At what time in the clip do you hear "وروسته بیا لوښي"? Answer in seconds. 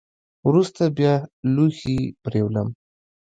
0.47-1.97